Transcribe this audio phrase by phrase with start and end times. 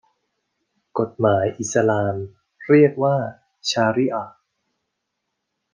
[0.99, 2.15] กฎหมายอิสลาม
[2.67, 3.15] เรียกว่า
[3.69, 4.37] ชาริอะฮ์